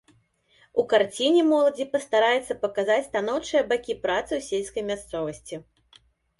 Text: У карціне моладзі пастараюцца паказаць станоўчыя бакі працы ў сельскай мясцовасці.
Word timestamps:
У 0.83 0.85
карціне 0.93 1.43
моладзі 1.49 1.85
пастараюцца 1.93 2.57
паказаць 2.65 3.05
станоўчыя 3.09 3.61
бакі 3.75 3.93
працы 4.09 4.31
ў 4.39 4.51
сельскай 4.51 4.83
мясцовасці. 4.93 5.55